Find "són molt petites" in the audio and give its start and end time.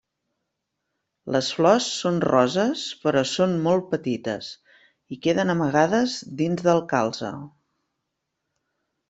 3.33-4.49